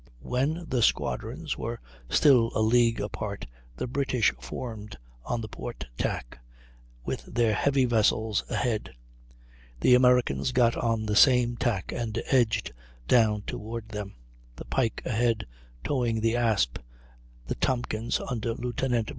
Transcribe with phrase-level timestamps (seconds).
[0.23, 3.45] When the squadrons were still a league apart
[3.77, 6.39] the British formed on the port tack,
[7.05, 8.95] with their heavy vessels ahead;
[9.79, 12.73] the Americans got on the same tack and edged
[13.07, 14.15] down toward them,
[14.55, 15.45] the Pike ahead,
[15.83, 16.79] towing the Asp;
[17.45, 18.81] the Tompkins, under Lieut.